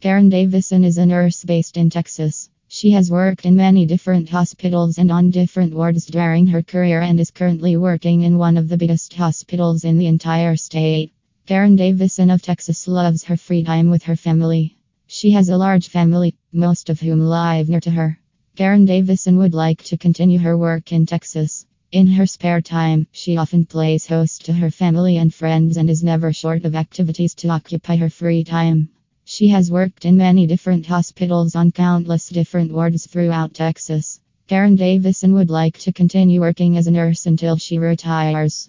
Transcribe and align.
Karen 0.00 0.28
Davison 0.28 0.84
is 0.84 0.96
a 0.96 1.04
nurse 1.04 1.42
based 1.42 1.76
in 1.76 1.90
Texas. 1.90 2.48
She 2.68 2.92
has 2.92 3.10
worked 3.10 3.44
in 3.44 3.56
many 3.56 3.84
different 3.84 4.28
hospitals 4.28 4.96
and 4.96 5.10
on 5.10 5.32
different 5.32 5.74
wards 5.74 6.06
during 6.06 6.46
her 6.46 6.62
career 6.62 7.00
and 7.00 7.18
is 7.18 7.32
currently 7.32 7.76
working 7.76 8.22
in 8.22 8.38
one 8.38 8.56
of 8.56 8.68
the 8.68 8.76
biggest 8.76 9.12
hospitals 9.14 9.82
in 9.82 9.98
the 9.98 10.06
entire 10.06 10.54
state. 10.54 11.12
Karen 11.46 11.74
Davison 11.74 12.30
of 12.30 12.42
Texas 12.42 12.86
loves 12.86 13.24
her 13.24 13.36
free 13.36 13.64
time 13.64 13.90
with 13.90 14.04
her 14.04 14.14
family. 14.14 14.76
She 15.08 15.32
has 15.32 15.48
a 15.48 15.56
large 15.56 15.88
family, 15.88 16.36
most 16.52 16.90
of 16.90 17.00
whom 17.00 17.18
live 17.18 17.68
near 17.68 17.80
to 17.80 17.90
her. 17.90 18.20
Karen 18.54 18.84
Davison 18.84 19.36
would 19.38 19.52
like 19.52 19.82
to 19.82 19.96
continue 19.96 20.38
her 20.38 20.56
work 20.56 20.92
in 20.92 21.06
Texas. 21.06 21.66
In 21.90 22.06
her 22.06 22.26
spare 22.26 22.60
time, 22.60 23.08
she 23.10 23.36
often 23.36 23.66
plays 23.66 24.06
host 24.06 24.44
to 24.44 24.52
her 24.52 24.70
family 24.70 25.16
and 25.16 25.34
friends 25.34 25.76
and 25.76 25.90
is 25.90 26.04
never 26.04 26.32
short 26.32 26.64
of 26.64 26.76
activities 26.76 27.34
to 27.34 27.48
occupy 27.48 27.96
her 27.96 28.10
free 28.10 28.44
time. 28.44 28.90
She 29.30 29.48
has 29.48 29.70
worked 29.70 30.06
in 30.06 30.16
many 30.16 30.46
different 30.46 30.86
hospitals 30.86 31.54
on 31.54 31.70
countless 31.70 32.30
different 32.30 32.72
wards 32.72 33.06
throughout 33.06 33.52
Texas. 33.52 34.20
Karen 34.46 34.74
Davison 34.74 35.34
would 35.34 35.50
like 35.50 35.76
to 35.80 35.92
continue 35.92 36.40
working 36.40 36.78
as 36.78 36.86
a 36.86 36.90
nurse 36.90 37.26
until 37.26 37.58
she 37.58 37.78
retires. 37.78 38.66